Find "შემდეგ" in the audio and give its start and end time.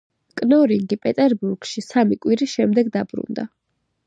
2.59-2.91